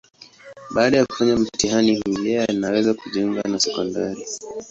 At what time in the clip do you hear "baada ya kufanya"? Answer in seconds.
0.75-1.37